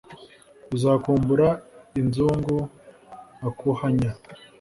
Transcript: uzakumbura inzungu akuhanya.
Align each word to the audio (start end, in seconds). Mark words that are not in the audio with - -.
uzakumbura 0.75 1.47
inzungu 1.99 2.55
akuhanya. 3.47 4.11